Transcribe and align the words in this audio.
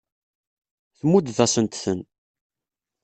Tmuddeḍ-asent-ten. 0.97 1.99